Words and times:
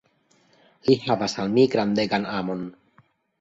Li 0.87 0.95
havas 1.03 1.35
al 1.43 1.53
mi 1.59 1.67
grandegan 1.75 2.27
amon. 2.39 2.65